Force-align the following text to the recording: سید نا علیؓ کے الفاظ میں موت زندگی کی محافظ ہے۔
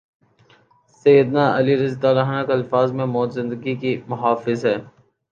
سید 0.93 1.27
نا 1.35 1.43
علیؓ 1.57 1.77
کے 2.45 2.53
الفاظ 2.53 2.87
میں 2.91 3.05
موت 3.05 3.29
زندگی 3.33 3.75
کی 3.75 3.91
محافظ 4.07 4.65
ہے۔ 4.65 4.75